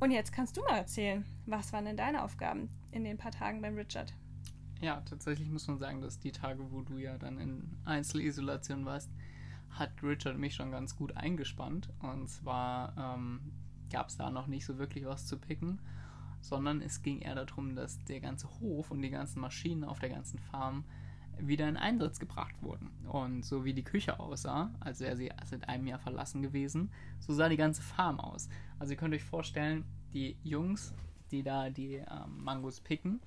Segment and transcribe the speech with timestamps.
[0.00, 3.60] Und jetzt kannst du mal erzählen, was waren denn deine Aufgaben in den paar Tagen
[3.60, 4.14] beim Richard?
[4.80, 9.10] Ja, tatsächlich muss man sagen, dass die Tage, wo du ja dann in Einzelisolation warst,
[9.70, 11.90] hat Richard mich schon ganz gut eingespannt.
[11.98, 13.52] Und zwar ähm,
[13.90, 15.80] gab es da noch nicht so wirklich was zu picken,
[16.40, 20.10] sondern es ging eher darum, dass der ganze Hof und die ganzen Maschinen auf der
[20.10, 20.84] ganzen Farm
[21.40, 22.90] wieder in Einsatz gebracht wurden.
[23.06, 26.90] Und so wie die Küche aussah, als wäre sie seit einem Jahr verlassen gewesen,
[27.20, 28.48] so sah die ganze Farm aus.
[28.78, 30.94] Also ihr könnt euch vorstellen, die Jungs,
[31.30, 33.20] die da die ähm, Mangos picken,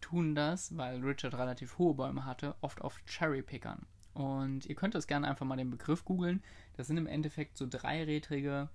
[0.00, 3.86] tun das, weil Richard relativ hohe Bäume hatte, oft auf Cherry-Pickern.
[4.14, 6.42] Und ihr könnt das gerne einfach mal den Begriff googeln.
[6.76, 8.68] Das sind im Endeffekt so dreirädrige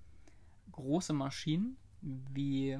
[0.71, 2.79] große Maschinen, wie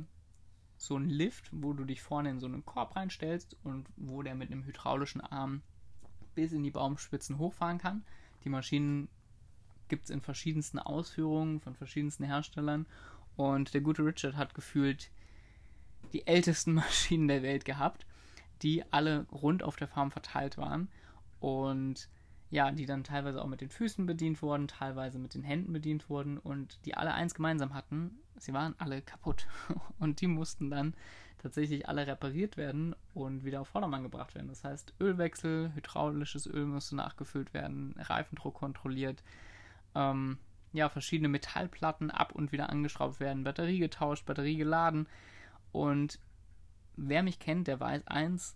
[0.82, 4.34] so ein Lift, wo du dich vorne in so einen Korb reinstellst und wo der
[4.34, 5.62] mit einem hydraulischen Arm
[6.34, 8.04] bis in die Baumspitzen hochfahren kann.
[8.44, 9.08] Die Maschinen
[9.90, 12.88] gibt es in verschiedensten Ausführungen von verschiedensten Herstellern
[13.36, 15.12] und der gute Richard hat gefühlt
[16.14, 18.08] die ältesten Maschinen der Welt gehabt,
[18.64, 20.90] die alle rund auf der Farm verteilt waren
[21.40, 22.10] und
[22.52, 26.10] ja, die dann teilweise auch mit den Füßen bedient wurden, teilweise mit den Händen bedient
[26.10, 29.48] wurden und die alle eins gemeinsam hatten, sie waren alle kaputt
[30.00, 30.94] und die mussten dann
[31.38, 34.50] tatsächlich alle repariert werden und wieder auf Vordermann gebracht werden.
[34.50, 39.24] Das heißt, Ölwechsel, hydraulisches Öl musste nachgefüllt werden, Reifendruck kontrolliert,
[39.96, 40.38] ähm,
[40.74, 45.08] ja, verschiedene Metallplatten ab und wieder angeschraubt werden, Batterie getauscht, Batterie geladen.
[45.72, 46.20] Und
[46.96, 48.56] wer mich kennt, der weiß eins,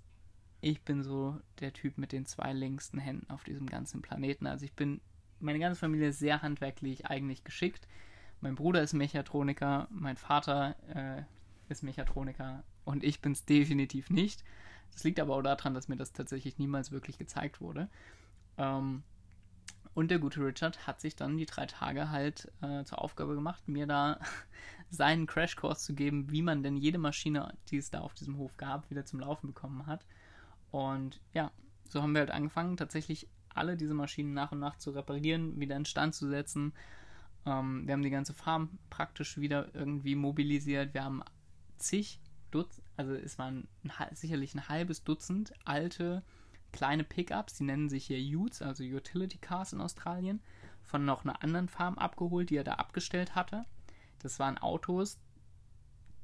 [0.66, 4.48] ich bin so der Typ mit den zwei längsten Händen auf diesem ganzen Planeten.
[4.48, 5.00] Also ich bin,
[5.40, 7.88] meine ganze Familie ist sehr handwerklich eigentlich geschickt.
[8.42, 14.44] Mein Bruder ist Mechatroniker, mein Vater äh, ist Mechatroniker und ich bin es definitiv nicht.
[14.92, 17.88] Das liegt aber auch daran, dass mir das tatsächlich niemals wirklich gezeigt wurde.
[18.58, 19.04] Ähm,
[19.94, 23.68] und der gute Richard hat sich dann die drei Tage halt äh, zur Aufgabe gemacht,
[23.68, 24.20] mir da
[24.90, 28.58] seinen Crashkurs zu geben, wie man denn jede Maschine, die es da auf diesem Hof
[28.58, 30.04] gab, wieder zum Laufen bekommen hat.
[30.76, 31.52] Und ja,
[31.88, 35.78] so haben wir halt angefangen, tatsächlich alle diese Maschinen nach und nach zu reparieren, wieder
[35.78, 36.74] in Stand zu setzen.
[37.46, 40.94] Ähm, wir haben die ganze Farm praktisch wieder irgendwie mobilisiert.
[40.94, 41.24] Wir haben
[41.78, 42.20] zig
[42.52, 46.24] Dutzend, also es waren ein, sicherlich ein halbes Dutzend alte
[46.74, 50.42] kleine Pickups, die nennen sich hier Utes, also Utility Cars in Australien,
[50.84, 53.66] von noch einer anderen Farm abgeholt, die er da abgestellt hatte.
[54.20, 55.20] Das waren Autos,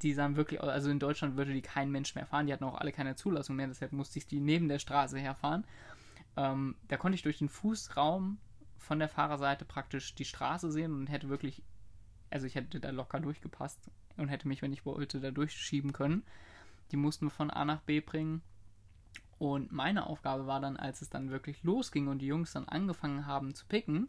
[0.02, 2.80] die sahen wirklich, also in Deutschland würde die kein Mensch mehr fahren, die hatten auch
[2.80, 5.66] alle keine Zulassung mehr, deshalb musste ich die neben der Straße herfahren.
[6.38, 8.38] Ähm, da konnte ich durch den Fußraum
[8.78, 11.64] von der Fahrerseite praktisch die Straße sehen und hätte wirklich,
[12.30, 16.24] also ich hätte da locker durchgepasst und hätte mich, wenn ich wollte, da durchschieben können.
[16.92, 18.42] Die mussten wir von A nach B bringen
[19.42, 23.26] und meine Aufgabe war dann, als es dann wirklich losging und die Jungs dann angefangen
[23.26, 24.08] haben zu picken,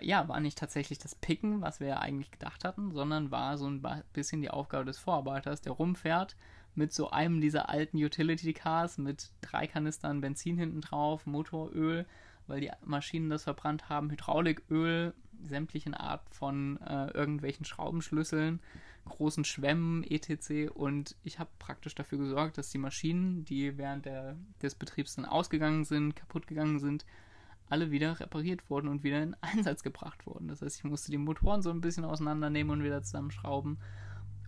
[0.00, 3.68] ja, war nicht tatsächlich das Picken, was wir ja eigentlich gedacht hatten, sondern war so
[3.68, 3.82] ein
[4.12, 6.36] bisschen die Aufgabe des Vorarbeiters, der rumfährt
[6.74, 12.06] mit so einem dieser alten Utility Cars mit drei Kanistern Benzin hinten drauf, Motoröl,
[12.46, 18.60] weil die Maschinen das verbrannt haben, Hydrauliköl, sämtlichen Art von äh, irgendwelchen Schraubenschlüsseln,
[19.04, 20.70] großen Schwämmen, etc.
[20.72, 25.24] Und ich habe praktisch dafür gesorgt, dass die Maschinen, die während der, des Betriebs dann
[25.24, 27.04] ausgegangen sind, kaputt gegangen sind,
[27.68, 30.48] alle wieder repariert wurden und wieder in Einsatz gebracht wurden.
[30.48, 33.78] Das heißt, ich musste die Motoren so ein bisschen auseinandernehmen und wieder zusammenschrauben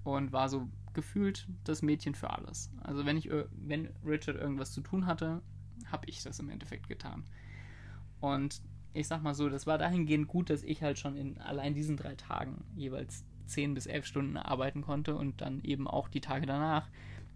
[0.04, 2.70] und war so gefühlt das Mädchen für alles.
[2.80, 5.42] Also wenn ich wenn Richard irgendwas zu tun hatte,
[5.86, 7.24] habe ich das im Endeffekt getan.
[8.20, 11.74] Und ich sag mal so, das war dahingehend gut, dass ich halt schon in allein
[11.74, 16.20] diesen drei Tagen jeweils 10 bis 11 Stunden arbeiten konnte und dann eben auch die
[16.20, 16.88] Tage danach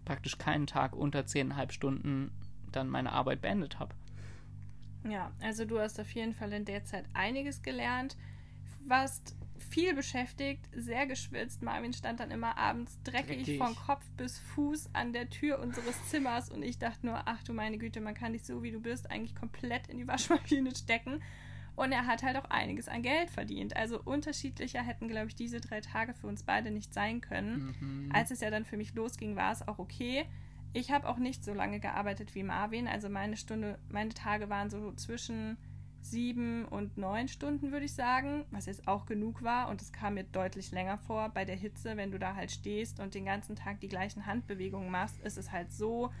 [0.03, 2.31] praktisch keinen Tag unter 10,5 Stunden
[2.71, 3.95] dann meine Arbeit beendet habe.
[5.07, 8.17] Ja, also du hast auf jeden Fall in der Zeit einiges gelernt,
[8.85, 11.61] warst viel beschäftigt, sehr geschwitzt.
[11.61, 15.95] Marvin stand dann immer abends dreckig, dreckig, von Kopf bis Fuß an der Tür unseres
[16.09, 18.79] Zimmers und ich dachte nur, ach du meine Güte, man kann dich so wie du
[18.79, 21.21] bist eigentlich komplett in die Waschmaschine stecken.
[21.75, 23.75] Und er hat halt auch einiges an Geld verdient.
[23.75, 27.75] Also unterschiedlicher hätten, glaube ich, diese drei Tage für uns beide nicht sein können.
[27.81, 28.11] Mhm.
[28.13, 30.25] Als es ja dann für mich losging, war es auch okay.
[30.75, 32.89] Ich habe auch nicht so lange gearbeitet wie Marvin.
[32.89, 35.57] Also meine Stunde, meine Tage waren so zwischen
[36.01, 39.69] sieben und neun Stunden, würde ich sagen, was jetzt auch genug war.
[39.69, 41.29] Und es kam mir deutlich länger vor.
[41.29, 44.91] Bei der Hitze, wenn du da halt stehst und den ganzen Tag die gleichen Handbewegungen
[44.91, 46.11] machst, ist es halt so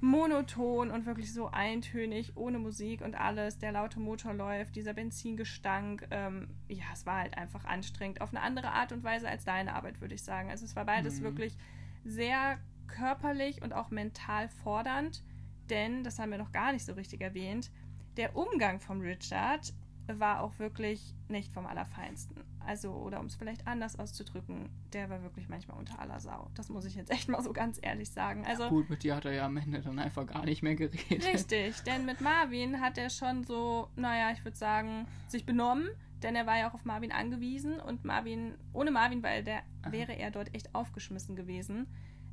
[0.00, 3.58] monoton und wirklich so eintönig, ohne Musik und alles.
[3.58, 6.08] Der laute Motor läuft, dieser Benzingestank.
[6.10, 8.20] Ähm, ja, es war halt einfach anstrengend.
[8.20, 10.50] Auf eine andere Art und Weise als deine Arbeit, würde ich sagen.
[10.50, 11.24] Also es war beides mhm.
[11.24, 11.56] wirklich
[12.04, 12.58] sehr
[12.92, 15.24] körperlich und auch mental fordernd.
[15.70, 17.70] denn, das haben wir noch gar nicht so richtig erwähnt,
[18.16, 19.72] der Umgang von Richard
[20.06, 22.36] war auch wirklich nicht vom Allerfeinsten.
[22.60, 26.50] Also, oder um es vielleicht anders auszudrücken, der war wirklich manchmal unter aller Sau.
[26.54, 28.44] Das muss ich jetzt echt mal so ganz ehrlich sagen.
[28.46, 30.74] Also, ja, gut, mit dir hat er ja am Ende dann einfach gar nicht mehr
[30.74, 31.24] geredet.
[31.32, 35.88] Richtig, denn mit Marvin hat er schon so, naja, ich würde sagen, sich benommen,
[36.22, 40.12] denn er war ja auch auf Marvin angewiesen und Marvin, ohne Marvin, weil der wäre
[40.12, 41.88] er dort echt aufgeschmissen gewesen.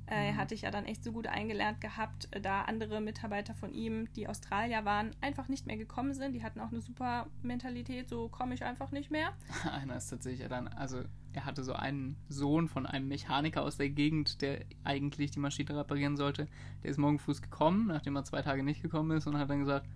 [0.10, 0.38] Äh, mhm.
[0.38, 4.12] hatte ich ja dann echt so gut eingelernt gehabt, äh, da andere Mitarbeiter von ihm,
[4.14, 6.34] die Australier waren, einfach nicht mehr gekommen sind.
[6.34, 9.34] Die hatten auch eine super Mentalität, so komme ich einfach nicht mehr.
[9.72, 11.04] Einer ist tatsächlich dann, also
[11.34, 15.78] er hatte so einen Sohn von einem Mechaniker aus der Gegend, der eigentlich die Maschine
[15.78, 16.48] reparieren sollte.
[16.84, 19.60] Der ist morgen früh gekommen, nachdem er zwei Tage nicht gekommen ist und hat dann
[19.60, 19.88] gesagt,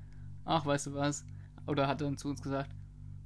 [0.45, 1.25] ach, weißt du was?
[1.65, 2.69] Oder hat dann zu uns gesagt,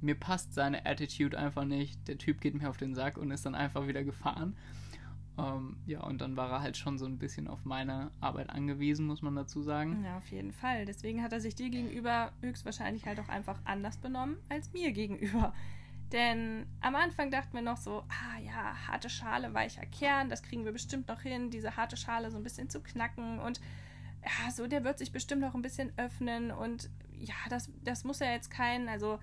[0.00, 2.08] mir passt seine Attitude einfach nicht.
[2.08, 4.56] Der Typ geht mir auf den Sack und ist dann einfach wieder gefahren.
[5.38, 9.06] Ähm, ja, und dann war er halt schon so ein bisschen auf meine Arbeit angewiesen,
[9.06, 10.04] muss man dazu sagen.
[10.04, 10.84] Ja, auf jeden Fall.
[10.84, 15.54] Deswegen hat er sich dir gegenüber höchstwahrscheinlich halt auch einfach anders benommen als mir gegenüber.
[16.12, 20.64] Denn am Anfang dachten wir noch so, ah ja, harte Schale, weicher Kern, das kriegen
[20.64, 23.60] wir bestimmt noch hin, diese harte Schale so ein bisschen zu knacken und
[24.22, 28.20] ja, so, der wird sich bestimmt noch ein bisschen öffnen und ja, das, das muss
[28.20, 29.18] ja jetzt kein, also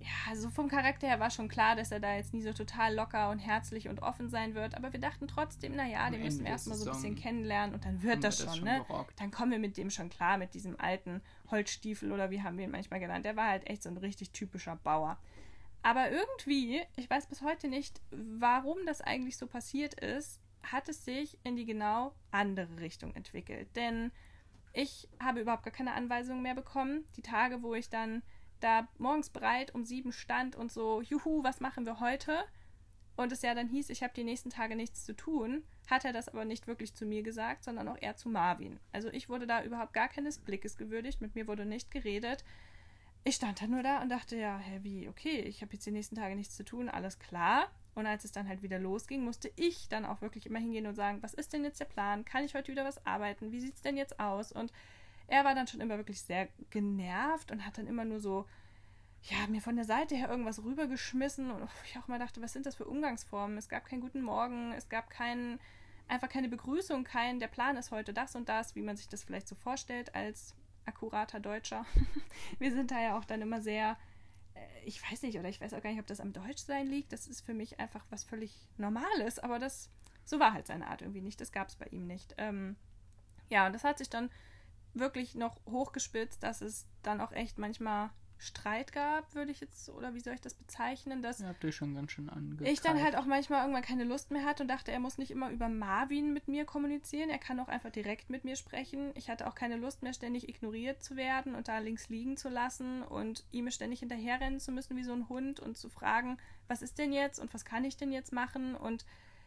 [0.00, 2.94] ja, also vom Charakter her war schon klar, dass er da jetzt nie so total
[2.94, 4.74] locker und herzlich und offen sein wird.
[4.74, 8.02] Aber wir dachten trotzdem, naja, den müssen wir erstmal so ein bisschen kennenlernen und dann
[8.02, 8.84] wird das schon, das schon, ne?
[8.86, 9.20] Gerockt.
[9.20, 11.20] Dann kommen wir mit dem schon klar, mit diesem alten
[11.50, 13.26] Holzstiefel oder wie haben wir ihn manchmal genannt.
[13.26, 15.18] Der war halt echt so ein richtig typischer Bauer.
[15.82, 21.04] Aber irgendwie, ich weiß bis heute nicht, warum das eigentlich so passiert ist, hat es
[21.04, 23.68] sich in die genau andere Richtung entwickelt.
[23.76, 24.12] Denn
[24.72, 27.04] ich habe überhaupt gar keine Anweisungen mehr bekommen.
[27.16, 28.22] Die Tage, wo ich dann
[28.60, 32.44] da morgens bereit um sieben stand und so, juhu, was machen wir heute?
[33.16, 36.12] Und es ja dann hieß, ich habe die nächsten Tage nichts zu tun, hat er
[36.12, 38.80] das aber nicht wirklich zu mir gesagt, sondern auch eher zu Marvin.
[38.92, 42.44] Also ich wurde da überhaupt gar keines Blickes gewürdigt, mit mir wurde nicht geredet.
[43.24, 45.90] Ich stand da nur da und dachte, ja, hä, wie, okay, ich habe jetzt die
[45.90, 47.70] nächsten Tage nichts zu tun, alles klar.
[47.94, 50.94] Und als es dann halt wieder losging, musste ich dann auch wirklich immer hingehen und
[50.94, 52.24] sagen, was ist denn jetzt der Plan?
[52.24, 53.52] Kann ich heute wieder was arbeiten?
[53.52, 54.52] Wie sieht es denn jetzt aus?
[54.52, 54.72] Und
[55.30, 58.46] er war dann schon immer wirklich sehr genervt und hat dann immer nur so,
[59.22, 62.66] ja, mir von der Seite her irgendwas rübergeschmissen und ich auch mal dachte, was sind
[62.66, 63.56] das für Umgangsformen?
[63.56, 65.60] Es gab keinen guten Morgen, es gab keinen,
[66.08, 69.22] einfach keine Begrüßung, kein, der Plan ist heute das und das, wie man sich das
[69.22, 71.86] vielleicht so vorstellt als akkurater Deutscher.
[72.58, 73.96] Wir sind da ja auch dann immer sehr,
[74.54, 77.12] äh, ich weiß nicht, oder ich weiß auch gar nicht, ob das am Deutschsein liegt.
[77.12, 79.90] Das ist für mich einfach was völlig Normales, aber das,
[80.24, 81.40] so war halt seine Art irgendwie nicht.
[81.40, 82.34] Das gab es bei ihm nicht.
[82.36, 82.74] Ähm,
[83.48, 84.28] ja, und das hat sich dann
[84.94, 88.10] wirklich noch hochgespitzt, dass es dann auch echt manchmal
[88.40, 91.72] Streit gab, würde ich jetzt, oder wie soll ich das bezeichnen, dass Ihr habt ihr
[91.72, 92.72] schon ganz schön angezeigt.
[92.72, 95.30] ich dann halt auch manchmal irgendwann keine Lust mehr hatte und dachte, er muss nicht
[95.30, 99.10] immer über Marvin mit mir kommunizieren, er kann auch einfach direkt mit mir sprechen.
[99.14, 102.48] Ich hatte auch keine Lust mehr, ständig ignoriert zu werden und da links liegen zu
[102.48, 106.80] lassen und ihm ständig hinterherrennen zu müssen wie so ein Hund und zu fragen, was
[106.80, 109.04] ist denn jetzt und was kann ich denn jetzt machen und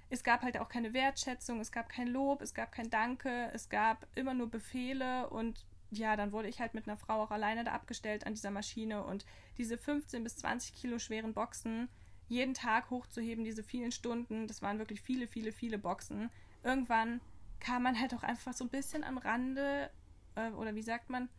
[0.09, 3.69] es gab halt auch keine Wertschätzung, es gab kein Lob, es gab kein Danke, es
[3.69, 7.63] gab immer nur Befehle und ja, dann wurde ich halt mit einer Frau auch alleine
[7.63, 9.25] da abgestellt an dieser Maschine und
[9.57, 11.89] diese 15 bis 20 Kilo schweren Boxen
[12.29, 16.29] jeden Tag hochzuheben, diese vielen Stunden, das waren wirklich viele, viele, viele Boxen.
[16.63, 17.21] Irgendwann
[17.59, 19.89] kam man halt auch einfach so ein bisschen am Rande,
[20.35, 21.29] äh, oder wie sagt man,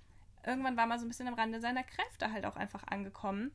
[0.47, 3.51] irgendwann war man so ein bisschen am Rande seiner Kräfte halt auch einfach angekommen.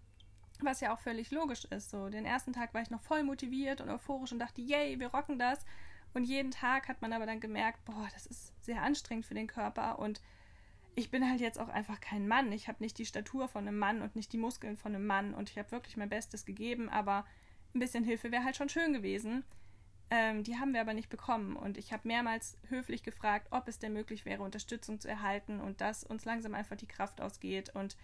[0.62, 1.90] Was ja auch völlig logisch ist.
[1.90, 5.08] So, den ersten Tag war ich noch voll motiviert und euphorisch und dachte, yay, wir
[5.08, 5.66] rocken das.
[6.14, 9.48] Und jeden Tag hat man aber dann gemerkt, boah, das ist sehr anstrengend für den
[9.48, 10.22] Körper und
[10.96, 12.52] ich bin halt jetzt auch einfach kein Mann.
[12.52, 15.34] Ich habe nicht die Statur von einem Mann und nicht die Muskeln von einem Mann
[15.34, 17.26] und ich habe wirklich mein Bestes gegeben, aber
[17.74, 19.44] ein bisschen Hilfe wäre halt schon schön gewesen.
[20.12, 23.78] Ähm, die haben wir aber nicht bekommen und ich habe mehrmals höflich gefragt, ob es
[23.78, 27.96] denn möglich wäre, Unterstützung zu erhalten und dass uns langsam einfach die Kraft ausgeht und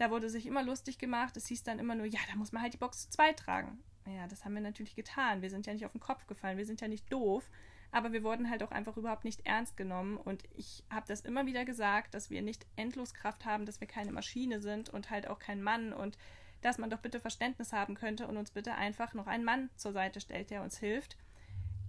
[0.00, 1.36] da wurde sich immer lustig gemacht.
[1.36, 3.78] Es hieß dann immer nur, ja, da muss man halt die Box zu zweit tragen.
[4.06, 5.42] Ja, das haben wir natürlich getan.
[5.42, 7.48] Wir sind ja nicht auf den Kopf gefallen, wir sind ja nicht doof
[7.92, 10.16] aber wir wurden halt auch einfach überhaupt nicht ernst genommen.
[10.16, 14.12] Und ich habe das immer wieder gesagt, dass wir nicht Endloskraft haben, dass wir keine
[14.12, 16.16] Maschine sind und halt auch kein Mann und
[16.62, 19.92] dass man doch bitte Verständnis haben könnte und uns bitte einfach noch einen Mann zur
[19.92, 21.16] Seite stellt, der uns hilft.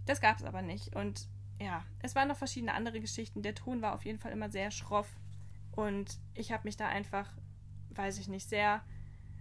[0.05, 0.95] Das gab es aber nicht.
[0.95, 1.27] Und
[1.59, 3.43] ja, es waren noch verschiedene andere Geschichten.
[3.43, 5.09] Der Ton war auf jeden Fall immer sehr schroff.
[5.75, 7.31] Und ich habe mich da einfach,
[7.95, 8.81] weiß ich nicht, sehr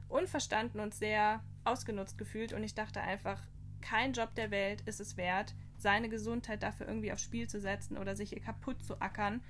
[0.09, 2.53] unverstanden und sehr ausgenutzt gefühlt.
[2.53, 3.41] Und ich dachte einfach,
[3.81, 7.97] kein Job der Welt ist es wert, seine Gesundheit dafür irgendwie aufs Spiel zu setzen
[7.97, 9.41] oder sich ihr kaputt zu ackern,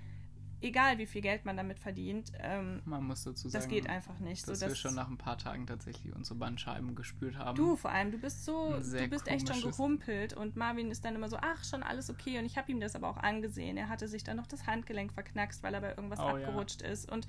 [0.61, 4.19] egal wie viel Geld man damit verdient, ähm, man muss dazu sagen, das geht einfach
[4.19, 4.47] nicht.
[4.47, 7.57] Dass, so, dass wir schon nach ein paar Tagen tatsächlich unsere Bandscheiben gespürt haben.
[7.57, 11.14] Du vor allem, du bist so, du bist echt schon gehumpelt und Marvin ist dann
[11.14, 13.76] immer so, ach, schon alles okay und ich habe ihm das aber auch angesehen.
[13.76, 16.88] Er hatte sich dann noch das Handgelenk verknackst, weil er bei irgendwas oh, abgerutscht ja.
[16.88, 17.26] ist und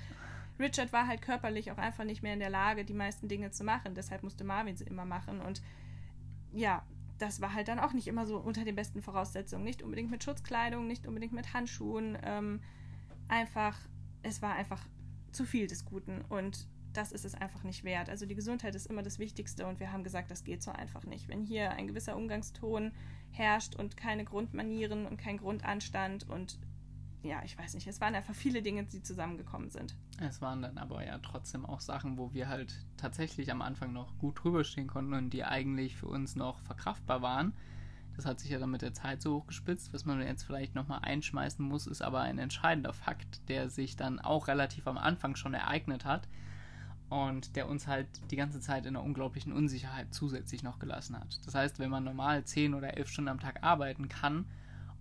[0.60, 3.64] Richard war halt körperlich auch einfach nicht mehr in der Lage, die meisten Dinge zu
[3.64, 3.96] machen.
[3.96, 5.62] Deshalb musste Marvin sie immer machen und
[6.54, 6.84] ja,
[7.18, 9.64] das war halt dann auch nicht immer so unter den besten Voraussetzungen.
[9.64, 12.18] Nicht unbedingt mit Schutzkleidung, nicht unbedingt mit Handschuhen.
[12.24, 12.62] Ähm,
[13.28, 13.78] einfach,
[14.24, 14.82] es war einfach
[15.32, 18.10] zu viel des Guten und das ist es einfach nicht wert.
[18.10, 21.06] Also die Gesundheit ist immer das Wichtigste und wir haben gesagt, das geht so einfach
[21.06, 21.30] nicht.
[21.30, 22.92] Wenn hier ein gewisser Umgangston
[23.32, 26.60] herrscht und keine Grundmanieren und kein Grundanstand und
[27.24, 29.96] ja, ich weiß nicht, es waren einfach viele Dinge, die zusammengekommen sind.
[30.20, 34.18] Es waren dann aber ja trotzdem auch Sachen, wo wir halt tatsächlich am Anfang noch
[34.18, 37.54] gut drüber stehen konnten und die eigentlich für uns noch verkraftbar waren.
[38.16, 39.94] Das hat sich ja dann mit der Zeit so hochgespitzt.
[39.94, 44.20] Was man jetzt vielleicht nochmal einschmeißen muss, ist aber ein entscheidender Fakt, der sich dann
[44.20, 46.28] auch relativ am Anfang schon ereignet hat
[47.10, 51.40] und der uns halt die ganze Zeit in einer unglaublichen Unsicherheit zusätzlich noch gelassen hat.
[51.46, 54.46] Das heißt, wenn man normal 10 oder 11 Stunden am Tag arbeiten kann,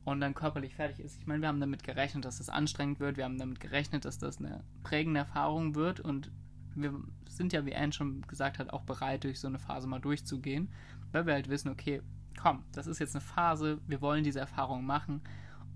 [0.05, 1.19] und dann körperlich fertig ist.
[1.19, 4.19] Ich meine, wir haben damit gerechnet, dass das anstrengend wird, wir haben damit gerechnet, dass
[4.19, 6.31] das eine prägende Erfahrung wird und
[6.75, 6.95] wir
[7.29, 10.71] sind ja, wie Anne schon gesagt hat, auch bereit, durch so eine Phase mal durchzugehen,
[11.13, 12.03] weil wir halt wissen, okay,
[12.41, 15.21] komm, das ist jetzt eine Phase, wir wollen diese Erfahrung machen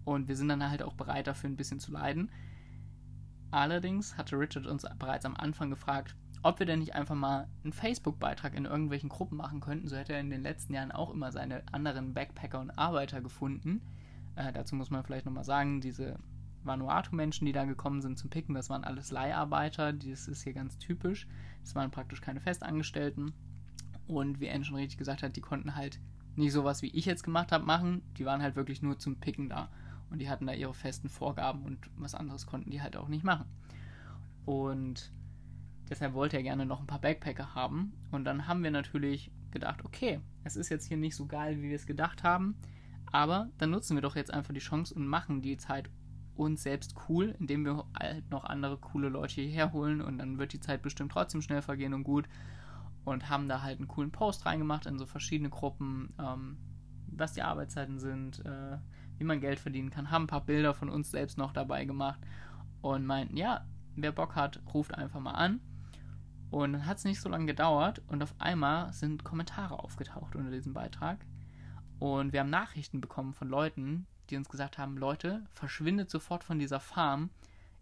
[0.04, 2.31] und wir sind dann halt auch bereit dafür ein bisschen zu leiden.
[3.50, 7.73] Allerdings hatte Richard uns bereits am Anfang gefragt, ob wir denn nicht einfach mal einen
[7.73, 9.88] Facebook-Beitrag in irgendwelchen Gruppen machen könnten.
[9.88, 13.81] So hätte er in den letzten Jahren auch immer seine anderen Backpacker und Arbeiter gefunden,
[14.37, 16.19] äh, dazu muss man vielleicht nochmal sagen, diese
[16.64, 20.79] Vanuatu-Menschen, die da gekommen sind zum Picken, das waren alles Leiharbeiter, das ist hier ganz
[20.79, 21.26] typisch.
[21.62, 23.33] Das waren praktisch keine Festangestellten.
[24.07, 26.00] Und wie Anne schon richtig gesagt hat, die konnten halt
[26.37, 28.03] nicht sowas, wie ich jetzt gemacht habe, machen.
[28.19, 29.71] Die waren halt wirklich nur zum Picken da.
[30.11, 33.25] Und die hatten da ihre festen Vorgaben und was anderes konnten die halt auch nicht
[33.25, 33.47] machen.
[34.45, 35.11] Und
[35.88, 37.95] deshalb wollte er gerne noch ein paar Backpacker haben.
[38.11, 41.69] Und dann haben wir natürlich gedacht, okay, es ist jetzt hier nicht so geil, wie
[41.69, 42.57] wir es gedacht haben.
[43.14, 45.88] Aber dann nutzen wir doch jetzt einfach die Chance und machen die Zeit
[46.35, 50.52] uns selbst cool, indem wir halt noch andere coole Leute hierher holen und dann wird
[50.52, 52.28] die Zeit bestimmt trotzdem schnell vergehen und gut.
[53.04, 56.59] Und haben da halt einen coolen Post reingemacht in so verschiedene Gruppen, ähm,
[57.06, 58.78] was die Arbeitszeiten sind, äh,
[59.18, 62.18] wie man Geld verdienen kann, haben ein paar Bilder von uns selbst noch dabei gemacht
[62.80, 65.61] und meinten, ja, wer Bock hat, ruft einfach mal an.
[66.50, 70.50] Und dann hat es nicht so lange gedauert und auf einmal sind Kommentare aufgetaucht unter
[70.50, 71.25] diesem Beitrag
[72.04, 76.58] und wir haben Nachrichten bekommen von Leuten, die uns gesagt haben, Leute, verschwindet sofort von
[76.58, 77.30] dieser Farm.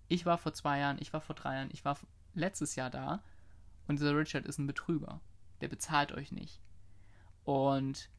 [0.07, 1.99] Ich war vor zwei Jahren, ich war vor drei Jahren, ich war
[2.33, 3.21] letztes Jahr da
[3.89, 5.21] und dieser Richard ist ein Betrüger.
[5.61, 6.61] Der bezahlt euch nicht.
[7.43, 8.11] Und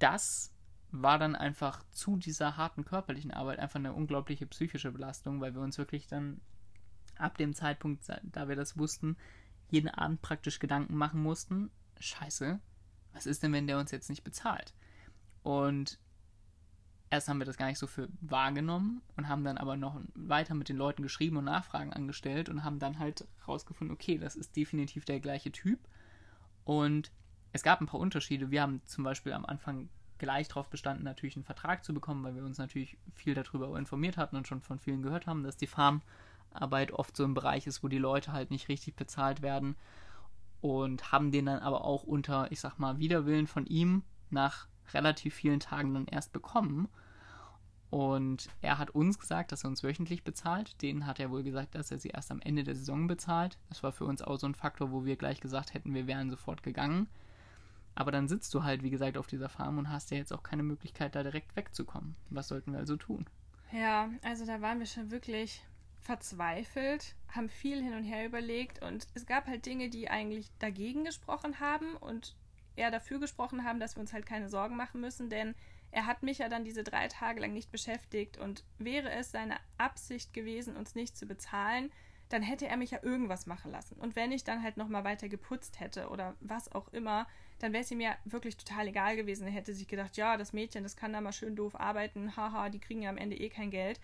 [0.00, 0.52] das
[0.90, 5.62] war dann einfach zu dieser harten körperlichen Arbeit einfach eine unglaubliche psychische Belastung, weil wir
[5.62, 6.42] uns wirklich dann
[7.16, 9.16] ab dem Zeitpunkt, da wir das wussten,
[9.70, 11.70] jeden Abend praktisch Gedanken machen mussten.
[12.00, 12.60] Scheiße,
[13.12, 14.74] was ist denn, wenn der uns jetzt nicht bezahlt?
[15.42, 15.98] Und
[17.10, 20.54] erst haben wir das gar nicht so für wahrgenommen und haben dann aber noch weiter
[20.54, 24.56] mit den Leuten geschrieben und Nachfragen angestellt und haben dann halt rausgefunden, okay, das ist
[24.56, 25.78] definitiv der gleiche Typ.
[26.64, 27.10] Und
[27.52, 28.50] es gab ein paar Unterschiede.
[28.50, 29.88] Wir haben zum Beispiel am Anfang
[30.18, 34.16] gleich darauf bestanden, natürlich einen Vertrag zu bekommen, weil wir uns natürlich viel darüber informiert
[34.16, 37.82] hatten und schon von vielen gehört haben, dass die Farmarbeit oft so ein Bereich ist,
[37.82, 39.76] wo die Leute halt nicht richtig bezahlt werden
[40.60, 45.34] und haben den dann aber auch unter, ich sag mal, Widerwillen von ihm nach relativ
[45.34, 46.88] vielen Tagen dann erst bekommen.
[47.90, 50.80] Und er hat uns gesagt, dass er uns wöchentlich bezahlt.
[50.82, 53.58] Denen hat er wohl gesagt, dass er sie erst am Ende der Saison bezahlt.
[53.70, 56.28] Das war für uns auch so ein Faktor, wo wir gleich gesagt hätten, wir wären
[56.28, 57.08] sofort gegangen.
[57.94, 60.42] Aber dann sitzt du halt, wie gesagt, auf dieser Farm und hast ja jetzt auch
[60.42, 62.14] keine Möglichkeit, da direkt wegzukommen.
[62.30, 63.26] Was sollten wir also tun?
[63.72, 65.62] Ja, also da waren wir schon wirklich
[66.00, 71.04] verzweifelt, haben viel hin und her überlegt und es gab halt Dinge, die eigentlich dagegen
[71.04, 72.36] gesprochen haben und
[72.76, 75.54] eher dafür gesprochen haben, dass wir uns halt keine Sorgen machen müssen, denn
[75.90, 79.56] er hat mich ja dann diese drei Tage lang nicht beschäftigt und wäre es seine
[79.78, 81.90] Absicht gewesen, uns nicht zu bezahlen,
[82.28, 83.94] dann hätte er mich ja irgendwas machen lassen.
[83.94, 87.26] Und wenn ich dann halt nochmal weiter geputzt hätte oder was auch immer,
[87.58, 89.46] dann wäre es ihm ja wirklich total egal gewesen.
[89.46, 92.68] Er hätte sich gedacht, ja, das Mädchen, das kann da mal schön doof arbeiten, haha,
[92.68, 93.98] die kriegen ja am Ende eh kein Geld.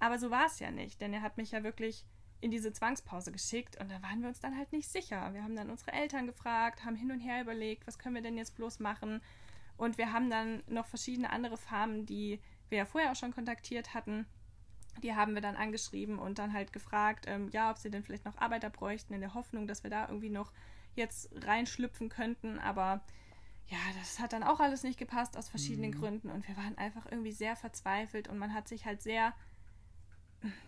[0.00, 2.04] Aber so war es ja nicht, denn er hat mich ja wirklich
[2.40, 5.32] in diese Zwangspause geschickt und da waren wir uns dann halt nicht sicher.
[5.34, 8.38] Wir haben dann unsere Eltern gefragt, haben hin und her überlegt, was können wir denn
[8.38, 9.20] jetzt bloß machen.
[9.76, 12.40] Und wir haben dann noch verschiedene andere Farmen, die
[12.70, 14.26] wir ja vorher auch schon kontaktiert hatten.
[15.02, 18.24] Die haben wir dann angeschrieben und dann halt gefragt, ähm, ja, ob sie denn vielleicht
[18.24, 20.52] noch Arbeiter bräuchten, in der Hoffnung, dass wir da irgendwie noch
[20.96, 22.58] jetzt reinschlüpfen könnten.
[22.58, 23.02] Aber
[23.66, 26.00] ja, das hat dann auch alles nicht gepasst aus verschiedenen mhm.
[26.00, 29.32] Gründen und wir waren einfach irgendwie sehr verzweifelt und man hat sich halt sehr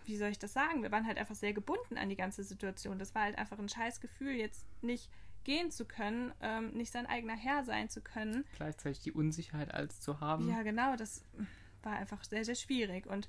[0.05, 0.83] wie soll ich das sagen?
[0.83, 2.99] Wir waren halt einfach sehr gebunden an die ganze Situation.
[2.99, 5.09] Das war halt einfach ein scheiß Gefühl, jetzt nicht
[5.43, 8.45] gehen zu können, ähm, nicht sein eigener Herr sein zu können.
[8.55, 10.49] Gleichzeitig die Unsicherheit als zu haben.
[10.49, 11.25] Ja, genau, das
[11.83, 13.07] war einfach sehr, sehr schwierig.
[13.07, 13.27] Und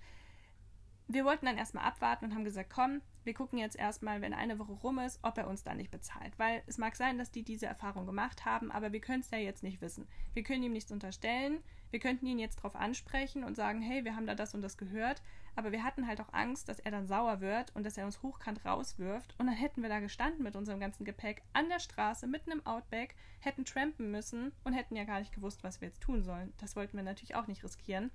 [1.09, 4.59] wir wollten dann erstmal abwarten und haben gesagt, komm, wir gucken jetzt erstmal, wenn eine
[4.59, 6.39] Woche rum ist, ob er uns dann nicht bezahlt.
[6.39, 9.39] Weil es mag sein, dass die diese Erfahrung gemacht haben, aber wir können es ja
[9.39, 10.07] jetzt nicht wissen.
[10.33, 11.59] Wir können ihm nichts unterstellen.
[11.91, 14.79] Wir könnten ihn jetzt darauf ansprechen und sagen, hey, wir haben da das und das
[14.79, 15.23] gehört.
[15.57, 18.23] Aber wir hatten halt auch Angst, dass er dann sauer wird und dass er uns
[18.23, 19.35] hochkant rauswirft.
[19.39, 22.67] Und dann hätten wir da gestanden mit unserem ganzen Gepäck an der Straße, mitten im
[22.67, 26.53] Outback, hätten trampen müssen und hätten ja gar nicht gewusst, was wir jetzt tun sollen.
[26.59, 28.11] Das wollten wir natürlich auch nicht riskieren.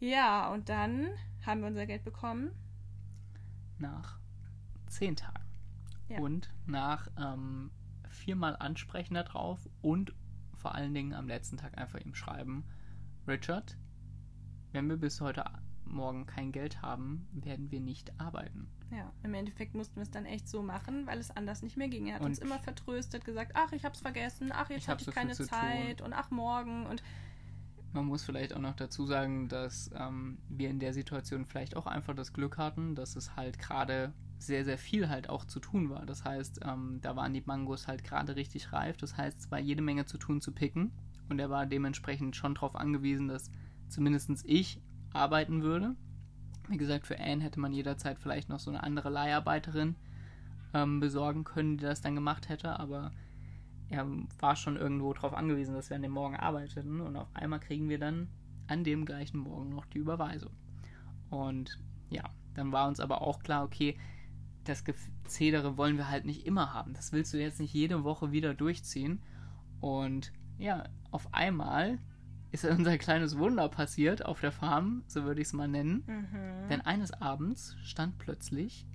[0.00, 1.10] Ja, und dann
[1.46, 2.50] haben wir unser Geld bekommen.
[3.78, 4.18] Nach
[4.86, 5.48] zehn Tagen.
[6.08, 6.18] Ja.
[6.18, 7.70] Und nach ähm,
[8.08, 10.12] viermal Ansprechen darauf und
[10.54, 12.64] vor allen Dingen am letzten Tag einfach ihm schreiben,
[13.26, 13.76] Richard,
[14.72, 15.44] wenn wir bis heute
[15.84, 18.68] Morgen kein Geld haben, werden wir nicht arbeiten.
[18.90, 21.88] Ja, im Endeffekt mussten wir es dann echt so machen, weil es anders nicht mehr
[21.88, 22.06] ging.
[22.06, 25.06] Er hat und uns immer vertröstet, gesagt, ach, ich hab's vergessen, ach, jetzt habe ich
[25.06, 27.02] so keine Zeit und ach, morgen und
[27.92, 31.86] man muss vielleicht auch noch dazu sagen, dass ähm, wir in der Situation vielleicht auch
[31.86, 35.90] einfach das Glück hatten, dass es halt gerade sehr, sehr viel halt auch zu tun
[35.90, 36.06] war.
[36.06, 38.96] Das heißt, ähm, da waren die Mangos halt gerade richtig reif.
[38.96, 40.92] Das heißt, es war jede Menge zu tun zu picken.
[41.28, 43.50] Und er war dementsprechend schon darauf angewiesen, dass
[43.88, 44.80] zumindest ich
[45.14, 45.94] arbeiten würde.
[46.68, 49.96] Wie gesagt, für Anne hätte man jederzeit vielleicht noch so eine andere Leiharbeiterin
[50.74, 52.78] ähm, besorgen können, die das dann gemacht hätte.
[52.78, 53.12] Aber
[53.88, 54.06] er
[54.38, 57.88] war schon irgendwo darauf angewiesen, dass wir an dem Morgen arbeiteten und auf einmal kriegen
[57.88, 58.28] wir dann
[58.66, 60.52] an dem gleichen Morgen noch die Überweisung.
[61.30, 61.78] Und
[62.10, 63.98] ja, dann war uns aber auch klar, okay,
[64.64, 66.94] das Gezedere wollen wir halt nicht immer haben.
[66.94, 69.20] Das willst du jetzt nicht jede Woche wieder durchziehen.
[69.80, 71.98] Und ja, auf einmal
[72.52, 76.04] ist unser kleines Wunder passiert auf der Farm, so würde ich es mal nennen.
[76.06, 76.68] Mhm.
[76.68, 78.86] Denn eines Abends stand plötzlich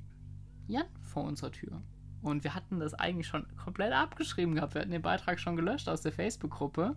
[0.67, 1.81] Jan vor unserer Tür.
[2.21, 4.75] Und wir hatten das eigentlich schon komplett abgeschrieben gehabt.
[4.75, 6.95] Wir hatten den Beitrag schon gelöscht aus der Facebook-Gruppe.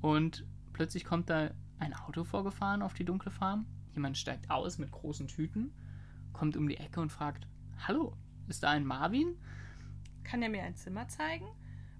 [0.00, 3.66] Und plötzlich kommt da ein Auto vorgefahren auf die dunkle Farm.
[3.92, 5.72] Jemand steigt aus mit großen Tüten,
[6.32, 7.46] kommt um die Ecke und fragt:
[7.86, 9.36] Hallo, ist da ein Marvin?
[10.24, 11.46] Kann er mir ein Zimmer zeigen?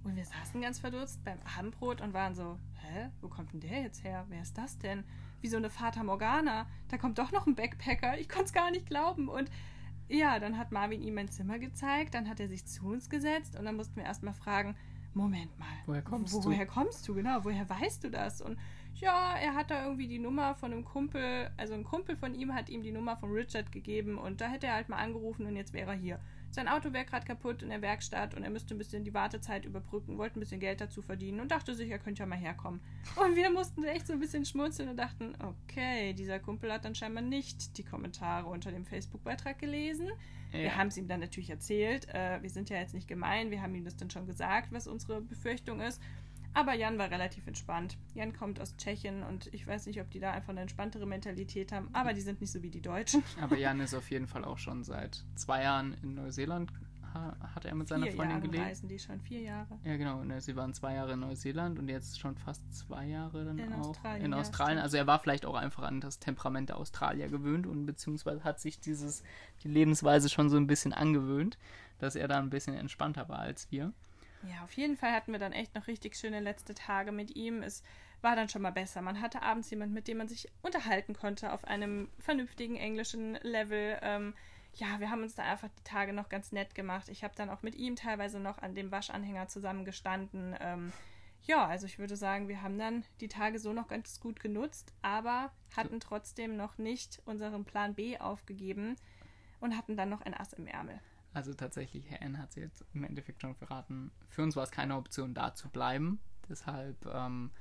[0.04, 3.82] Und wir saßen ganz verdutzt beim Abendbrot und waren so: Hä, wo kommt denn der
[3.82, 4.24] jetzt her?
[4.28, 5.04] Wer ist das denn?
[5.40, 6.66] Wie so eine Fata Morgana.
[6.88, 8.18] Da kommt doch noch ein Backpacker.
[8.18, 9.28] Ich konnte es gar nicht glauben.
[9.28, 9.50] Und
[10.08, 13.56] ja, dann hat Marvin ihm ein Zimmer gezeigt, dann hat er sich zu uns gesetzt
[13.58, 14.74] und dann mussten wir erstmal fragen,
[15.14, 16.48] Moment mal, woher kommst wo, du?
[16.48, 18.40] Woher kommst du, genau, woher weißt du das?
[18.40, 18.58] Und
[18.94, 22.54] ja, er hat da irgendwie die Nummer von einem Kumpel, also ein Kumpel von ihm
[22.54, 25.56] hat ihm die Nummer von Richard gegeben und da hätte er halt mal angerufen und
[25.56, 26.20] jetzt wäre er hier.
[26.50, 29.64] Sein Auto wäre gerade kaputt in der Werkstatt und er müsste ein bisschen die Wartezeit
[29.64, 32.80] überbrücken, wollte ein bisschen Geld dazu verdienen und dachte sich, er könnte ja mal herkommen.
[33.16, 36.94] Und wir mussten echt so ein bisschen schmunzeln und dachten, okay, dieser Kumpel hat dann
[36.94, 40.08] scheinbar nicht die Kommentare unter dem Facebook-Beitrag gelesen.
[40.52, 40.60] Ja.
[40.60, 42.08] Wir haben es ihm dann natürlich erzählt.
[42.08, 44.86] Äh, wir sind ja jetzt nicht gemein, wir haben ihm das dann schon gesagt, was
[44.86, 46.00] unsere Befürchtung ist.
[46.54, 47.96] Aber Jan war relativ entspannt.
[48.14, 51.72] Jan kommt aus Tschechien und ich weiß nicht, ob die da einfach eine entspanntere Mentalität
[51.72, 53.22] haben, aber die sind nicht so wie die Deutschen.
[53.40, 56.72] Aber Jan ist auf jeden Fall auch schon seit zwei Jahren in Neuseeland.
[57.14, 58.64] Hat er mit seiner vier Freundin Jahre gelebt?
[58.64, 59.78] reisen die schon, vier Jahre.
[59.82, 60.22] Ja, genau.
[60.40, 63.88] Sie waren zwei Jahre in Neuseeland und jetzt schon fast zwei Jahre dann in auch
[63.88, 64.78] Australien, in Australien.
[64.78, 68.44] Ja, also er war vielleicht auch einfach an das Temperament der Australier gewöhnt und beziehungsweise
[68.44, 69.22] hat sich dieses,
[69.62, 71.58] die Lebensweise schon so ein bisschen angewöhnt,
[71.98, 73.92] dass er da ein bisschen entspannter war als wir.
[74.44, 77.62] Ja, auf jeden Fall hatten wir dann echt noch richtig schöne letzte Tage mit ihm.
[77.62, 77.82] Es
[78.20, 79.02] war dann schon mal besser.
[79.02, 83.98] Man hatte abends jemanden, mit dem man sich unterhalten konnte auf einem vernünftigen englischen Level.
[84.02, 84.34] Ähm,
[84.74, 87.08] ja, wir haben uns da einfach die Tage noch ganz nett gemacht.
[87.08, 90.56] Ich habe dann auch mit ihm teilweise noch an dem Waschanhänger zusammengestanden.
[90.60, 90.92] Ähm,
[91.42, 94.92] ja, also ich würde sagen, wir haben dann die Tage so noch ganz gut genutzt,
[95.02, 98.96] aber hatten trotzdem noch nicht unseren Plan B aufgegeben
[99.60, 101.00] und hatten dann noch ein Ass im Ärmel.
[101.38, 102.36] Also tatsächlich, Herr N.
[102.36, 104.10] hat sie jetzt im Endeffekt schon verraten.
[104.28, 106.18] Für uns war es keine Option, da zu bleiben.
[106.48, 107.52] Deshalb ähm,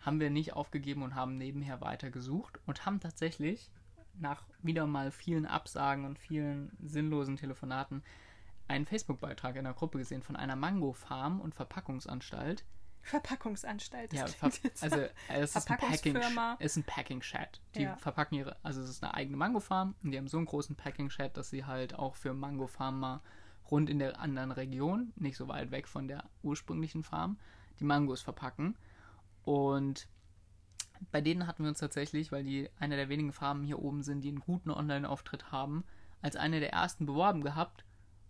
[0.00, 3.70] haben wir nicht aufgegeben und haben nebenher weiter gesucht und haben tatsächlich
[4.18, 8.02] nach wieder mal vielen Absagen und vielen sinnlosen Telefonaten
[8.68, 12.66] einen Facebook-Beitrag in der Gruppe gesehen von einer Mango-Farm und Verpackungsanstalt,
[13.06, 14.12] Verpackungsanstalt.
[14.12, 16.16] Ja, ver also es ist ein Packing,
[16.58, 17.60] ist ein Packing Shed.
[17.74, 17.96] Die ja.
[17.96, 20.76] verpacken ihre, also es ist eine eigene Mango Farm und die haben so einen großen
[20.76, 23.22] Packing Shed, dass sie halt auch für Mango Farmer
[23.70, 27.38] rund in der anderen Region, nicht so weit weg von der ursprünglichen Farm,
[27.80, 28.76] die Mangos verpacken.
[29.44, 30.08] Und
[31.10, 34.22] bei denen hatten wir uns tatsächlich, weil die eine der wenigen Farmen hier oben sind,
[34.22, 35.84] die einen guten Online-Auftritt haben,
[36.22, 37.84] als eine der ersten beworben gehabt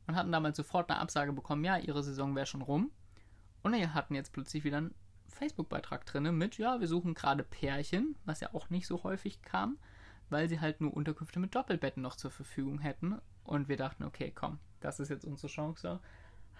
[0.06, 2.90] und hatten damals sofort eine Absage bekommen, ja, ihre Saison wäre schon rum.
[3.66, 4.94] Und wir hatten jetzt plötzlich wieder einen
[5.26, 9.76] Facebook-Beitrag drin mit, ja, wir suchen gerade Pärchen, was ja auch nicht so häufig kam.
[10.28, 13.16] weil sie halt nur Unterkünfte mit Doppelbetten noch zur Verfügung hätten.
[13.42, 16.00] Und wir dachten, okay, komm, das ist jetzt unsere Chance.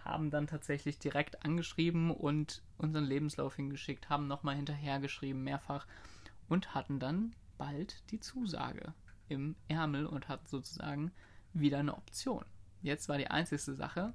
[0.04, 5.86] Haben dann tatsächlich direkt angeschrieben und unseren Lebenslauf hingeschickt, haben nochmal hinterhergeschrieben, mehrfach
[6.48, 8.94] und hatten dann bald die Zusage
[9.28, 11.10] im Ärmel und hatten sozusagen
[11.52, 12.44] wieder eine Option.
[12.82, 14.12] Jetzt war die einzigste Sache,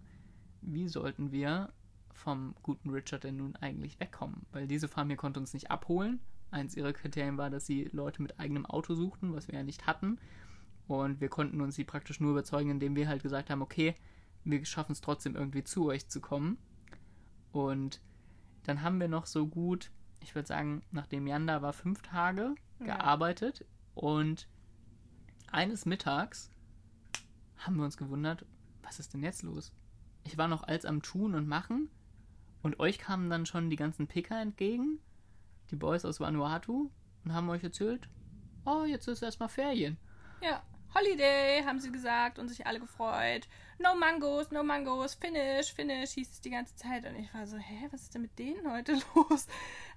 [0.61, 1.73] wie sollten wir
[2.13, 4.45] vom guten Richard denn nun eigentlich wegkommen?
[4.51, 6.19] Weil diese Farm hier konnte uns nicht abholen.
[6.51, 9.87] Eins ihrer Kriterien war, dass sie Leute mit eigenem Auto suchten, was wir ja nicht
[9.87, 10.19] hatten.
[10.87, 13.95] Und wir konnten uns sie praktisch nur überzeugen, indem wir halt gesagt haben, okay,
[14.43, 16.57] wir schaffen es trotzdem irgendwie zu euch zu kommen.
[17.51, 18.01] Und
[18.63, 22.55] dann haben wir noch so gut, ich würde sagen, nachdem Jan da war, fünf Tage
[22.79, 22.85] ja.
[22.85, 23.65] gearbeitet.
[23.93, 24.47] Und
[25.51, 26.49] eines Mittags
[27.57, 28.45] haben wir uns gewundert,
[28.83, 29.71] was ist denn jetzt los?
[30.23, 31.89] Ich war noch als am Tun und Machen
[32.63, 34.99] und euch kamen dann schon die ganzen Picker entgegen,
[35.71, 36.89] die Boys aus Vanuatu,
[37.23, 38.09] und haben euch erzählt,
[38.65, 39.97] oh, jetzt ist erstmal Ferien.
[40.41, 43.47] Ja, Holiday, haben sie gesagt und sich alle gefreut.
[43.79, 47.05] No Mangos, no Mangos, finish, finish, hieß es die ganze Zeit.
[47.05, 49.47] Und ich war so, hä, was ist denn mit denen heute los?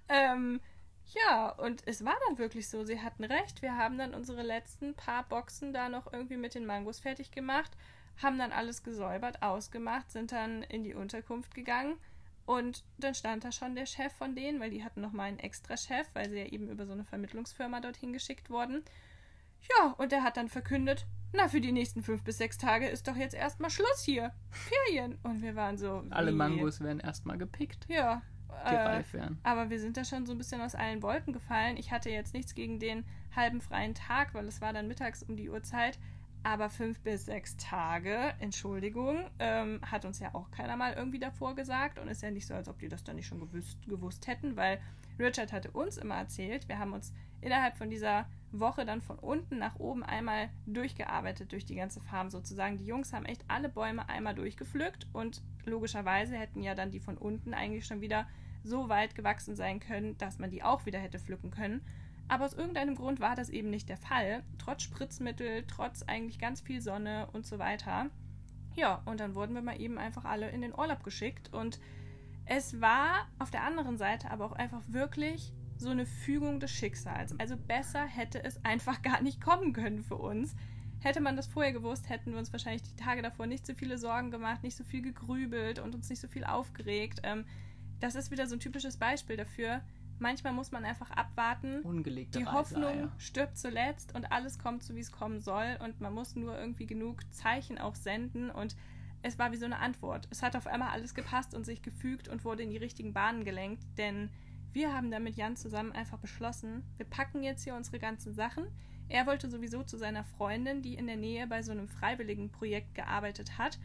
[0.09, 0.61] Ähm,
[1.07, 3.61] ja, und es war dann wirklich so, sie hatten recht.
[3.61, 7.73] Wir haben dann unsere letzten paar Boxen da noch irgendwie mit den Mangos fertig gemacht,
[8.23, 11.99] haben dann alles gesäubert, ausgemacht, sind dann in die Unterkunft gegangen
[12.47, 15.39] und dann stand da schon der Chef von denen, weil die hatten noch mal einen
[15.39, 18.83] extra Chef, weil sie ja eben über so eine Vermittlungsfirma dorthin geschickt wurden.
[19.79, 23.09] Ja, und der hat dann verkündet, na, für die nächsten fünf bis sechs Tage ist
[23.09, 24.33] doch jetzt erstmal Schluss hier.
[24.51, 25.19] Ferien.
[25.23, 26.05] Und wir waren so.
[26.11, 27.87] Alle Mangos werden erstmal gepickt.
[27.89, 28.23] Ja.
[28.65, 29.03] Äh,
[29.43, 31.77] aber wir sind da schon so ein bisschen aus allen Wolken gefallen.
[31.77, 33.05] Ich hatte jetzt nichts gegen den
[33.35, 35.99] halben freien Tag, weil es war dann mittags um die Uhrzeit.
[36.45, 41.55] Aber fünf bis sechs Tage, Entschuldigung, ähm, hat uns ja auch keiner mal irgendwie davor
[41.55, 41.99] gesagt.
[41.99, 44.55] Und ist ja nicht so, als ob die das dann nicht schon gewusst, gewusst hätten,
[44.55, 44.79] weil
[45.19, 49.59] Richard hatte uns immer erzählt, wir haben uns innerhalb von dieser Woche dann von unten
[49.59, 52.77] nach oben einmal durchgearbeitet durch die ganze Farm sozusagen.
[52.77, 57.17] Die Jungs haben echt alle Bäume einmal durchgepflückt und logischerweise hätten ja dann die von
[57.17, 58.27] unten eigentlich schon wieder
[58.65, 61.81] so weit gewachsen sein können, dass man die auch wieder hätte pflücken können.
[62.29, 64.43] Aber aus irgendeinem Grund war das eben nicht der Fall.
[64.59, 68.07] Trotz Spritzmittel, trotz eigentlich ganz viel Sonne und so weiter.
[68.75, 71.53] Ja, und dann wurden wir mal eben einfach alle in den Urlaub geschickt.
[71.53, 71.79] Und
[72.47, 77.39] es war auf der anderen Seite aber auch einfach wirklich so eine Fügung des Schicksals.
[77.39, 80.55] Also besser hätte es einfach gar nicht kommen können für uns.
[81.01, 83.99] Hätte man das vorher gewusst, hätten wir uns wahrscheinlich die Tage davor nicht so viele
[83.99, 87.21] Sorgen gemacht, nicht so viel gegrübelt und uns nicht so viel aufgeregt.
[87.25, 87.45] Ähm,
[88.01, 89.83] das ist wieder so ein typisches Beispiel dafür,
[90.19, 91.81] Manchmal muss man einfach abwarten.
[91.83, 95.79] Ungelegte Die Hoffnung stirbt zuletzt und alles kommt so, wie es kommen soll.
[95.83, 98.51] Und man muss nur irgendwie genug Zeichen auch senden.
[98.51, 98.77] Und
[99.23, 100.29] es war wie so eine Antwort.
[100.31, 103.45] Es hat auf einmal alles gepasst und sich gefügt und wurde in die richtigen Bahnen
[103.45, 103.83] gelenkt.
[103.99, 104.31] Denn
[104.73, 108.67] wir haben dann mit Jan zusammen einfach beschlossen, wir packen jetzt hier unsere ganzen Sachen.
[109.09, 112.95] Er wollte sowieso zu seiner Freundin, die in der Nähe bei so einem freiwilligen Projekt
[112.95, 113.79] gearbeitet hat.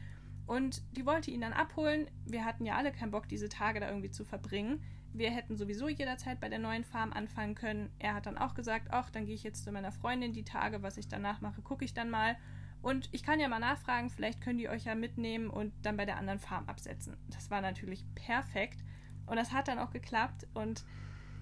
[0.47, 2.09] Und die wollte ihn dann abholen.
[2.25, 4.81] Wir hatten ja alle keinen Bock, diese Tage da irgendwie zu verbringen.
[5.13, 7.89] Wir hätten sowieso jederzeit bei der neuen Farm anfangen können.
[7.99, 10.83] Er hat dann auch gesagt, ach, dann gehe ich jetzt zu meiner Freundin die Tage,
[10.83, 12.37] was ich danach mache, gucke ich dann mal.
[12.81, 16.05] Und ich kann ja mal nachfragen, vielleicht können die euch ja mitnehmen und dann bei
[16.05, 17.17] der anderen Farm absetzen.
[17.27, 18.79] Das war natürlich perfekt.
[19.25, 20.47] Und das hat dann auch geklappt.
[20.53, 20.85] Und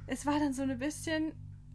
[0.07, 1.33] es war dann so ein bisschen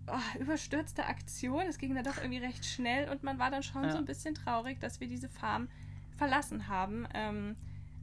[0.09, 1.62] oh, überstürzte Aktion.
[1.68, 3.92] Es ging dann doch irgendwie recht schnell und man war dann schon ja.
[3.92, 5.68] so ein bisschen traurig, dass wir diese Farm
[6.16, 7.07] verlassen haben.
[7.14, 7.57] Ähm,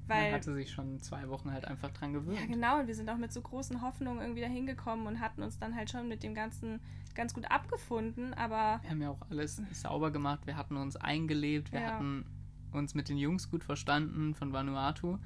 [0.10, 2.39] weil, Man hatte sich schon zwei Wochen halt einfach dran gewöhnt.
[2.39, 2.80] Ja, genau.
[2.80, 5.76] Und wir sind auch mit so großen Hoffnungen irgendwie da hingekommen und hatten uns dann
[5.76, 6.80] halt schon mit dem Ganzen
[7.15, 8.34] ganz gut abgefunden.
[8.34, 8.80] Aber.
[8.82, 10.45] Wir haben ja auch alles sauber gemacht.
[10.45, 11.72] Wir hatten uns eingelebt.
[11.72, 11.93] Wir ja.
[11.93, 12.26] hatten
[12.72, 15.17] uns mit den Jungs gut verstanden von Vanuatu.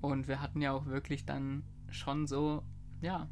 [0.00, 2.62] Und wir hatten ja auch wirklich dann schon so,
[3.00, 3.28] ja,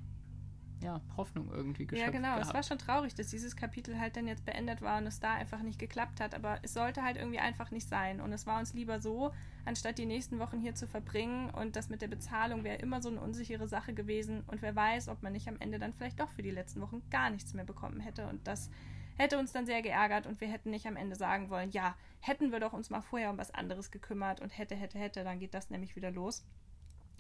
[0.80, 2.34] ja, Hoffnung irgendwie geschöpft Ja, genau.
[2.34, 2.46] Gehabt.
[2.46, 5.34] Es war schon traurig, dass dieses Kapitel halt dann jetzt beendet war und es da
[5.34, 6.34] einfach nicht geklappt hat.
[6.34, 8.20] Aber es sollte halt irgendwie einfach nicht sein.
[8.20, 9.32] Und es war uns lieber so,
[9.64, 11.50] anstatt die nächsten Wochen hier zu verbringen.
[11.50, 14.44] Und das mit der Bezahlung wäre immer so eine unsichere Sache gewesen.
[14.46, 17.02] Und wer weiß, ob man nicht am Ende dann vielleicht doch für die letzten Wochen
[17.10, 18.26] gar nichts mehr bekommen hätte.
[18.28, 18.70] Und das
[19.16, 22.52] hätte uns dann sehr geärgert und wir hätten nicht am Ende sagen wollen, ja, hätten
[22.52, 25.54] wir doch uns mal vorher um was anderes gekümmert und hätte, hätte, hätte, dann geht
[25.54, 26.44] das nämlich wieder los.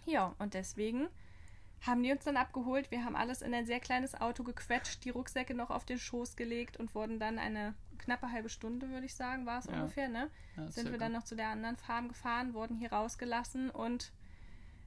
[0.04, 1.08] Ja, und deswegen
[1.82, 2.90] haben die uns dann abgeholt.
[2.90, 6.36] Wir haben alles in ein sehr kleines Auto gequetscht, die Rucksäcke noch auf den Schoß
[6.36, 9.74] gelegt und wurden dann eine knappe halbe Stunde, würde ich sagen, war es ja.
[9.74, 10.30] ungefähr, ne?
[10.56, 14.12] Ja, Sind wir dann noch zu der anderen Farm gefahren, wurden hier rausgelassen und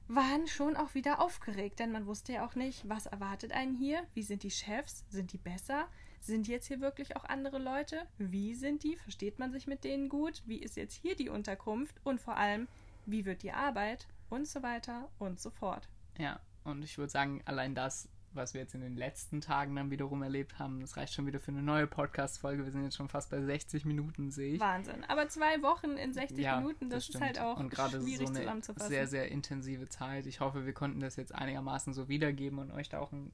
[0.08, 4.02] waren schon auch wieder aufgeregt, denn man wusste ja auch nicht, was erwartet einen hier,
[4.14, 5.86] wie sind die Chefs, sind die besser,
[6.20, 10.08] sind jetzt hier wirklich auch andere Leute, wie sind die, versteht man sich mit denen
[10.08, 11.94] gut, wie ist jetzt hier die Unterkunft?
[12.04, 12.66] Und vor allem,
[13.06, 14.06] wie wird die Arbeit?
[14.28, 15.88] Und so weiter und so fort.
[16.18, 16.38] Ja,
[16.70, 20.22] und ich würde sagen, allein das was wir jetzt in den letzten Tagen dann wiederum
[20.22, 22.64] erlebt haben, das reicht schon wieder für eine neue Podcast-Folge.
[22.64, 24.60] Wir sind jetzt schon fast bei 60 Minuten, sehe ich.
[24.60, 25.04] Wahnsinn.
[25.08, 28.28] Aber zwei Wochen in 60 ja, Minuten, das, das ist halt auch und gerade schwierig
[28.28, 30.26] so eine sehr, sehr intensive Zeit.
[30.26, 33.32] Ich hoffe, wir konnten das jetzt einigermaßen so wiedergeben und euch da auch ein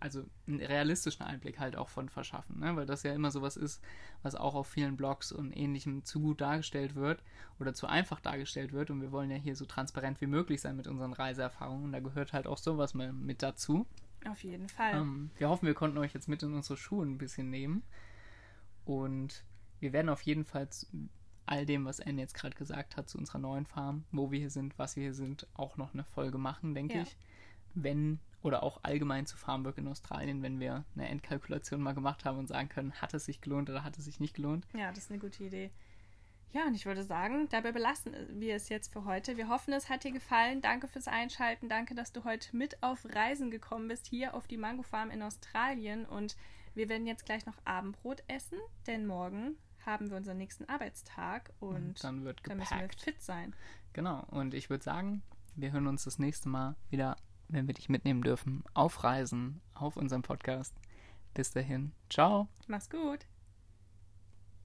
[0.00, 2.76] also einen realistischen Einblick halt auch von verschaffen, ne?
[2.76, 3.82] weil das ja immer sowas ist,
[4.22, 7.22] was auch auf vielen Blogs und ähnlichem zu gut dargestellt wird
[7.58, 10.76] oder zu einfach dargestellt wird und wir wollen ja hier so transparent wie möglich sein
[10.76, 13.86] mit unseren Reiseerfahrungen und da gehört halt auch sowas mal mit dazu.
[14.28, 14.94] Auf jeden Fall.
[14.94, 17.82] Ähm, wir hoffen, wir konnten euch jetzt mit in unsere Schuhe ein bisschen nehmen
[18.84, 19.44] und
[19.80, 20.68] wir werden auf jeden Fall
[21.46, 24.50] all dem, was Anne jetzt gerade gesagt hat, zu unserer neuen Farm, wo wir hier
[24.50, 27.02] sind, was wir hier sind, auch noch eine Folge machen, denke ja.
[27.02, 27.16] ich.
[27.74, 32.38] Wenn oder auch allgemein zu Farmwork in Australien, wenn wir eine Endkalkulation mal gemacht haben
[32.38, 34.66] und sagen können, hat es sich gelohnt oder hat es sich nicht gelohnt.
[34.74, 35.70] Ja, das ist eine gute Idee.
[36.52, 39.38] Ja, und ich würde sagen, dabei belassen wir es jetzt für heute.
[39.38, 40.60] Wir hoffen, es hat dir gefallen.
[40.60, 41.70] Danke fürs Einschalten.
[41.70, 45.22] Danke, dass du heute mit auf Reisen gekommen bist, hier auf die Mango Farm in
[45.22, 46.04] Australien.
[46.04, 46.36] Und
[46.74, 51.74] wir werden jetzt gleich noch Abendbrot essen, denn morgen haben wir unseren nächsten Arbeitstag und,
[51.74, 53.54] und dann, wird dann müssen wir fit sein.
[53.94, 55.22] Genau, und ich würde sagen,
[55.56, 57.16] wir hören uns das nächste Mal wieder
[57.52, 60.74] wenn wir dich mitnehmen dürfen, auf Reisen, auf unserem Podcast.
[61.34, 62.48] Bis dahin, ciao.
[62.66, 63.26] Mach's gut.